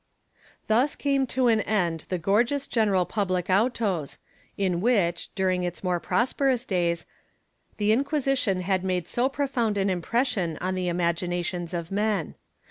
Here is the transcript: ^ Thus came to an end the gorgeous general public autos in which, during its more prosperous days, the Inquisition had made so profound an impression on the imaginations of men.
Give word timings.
^ 0.37 0.43
Thus 0.65 0.95
came 0.95 1.27
to 1.27 1.47
an 1.47 1.61
end 1.61 2.05
the 2.09 2.17
gorgeous 2.17 2.65
general 2.65 3.05
public 3.05 3.51
autos 3.51 4.17
in 4.57 4.81
which, 4.81 5.29
during 5.35 5.61
its 5.61 5.83
more 5.83 5.99
prosperous 5.99 6.65
days, 6.65 7.05
the 7.77 7.91
Inquisition 7.91 8.61
had 8.61 8.83
made 8.83 9.07
so 9.07 9.29
profound 9.29 9.77
an 9.77 9.91
impression 9.91 10.57
on 10.59 10.73
the 10.73 10.87
imaginations 10.87 11.71
of 11.71 11.91
men. 11.91 12.33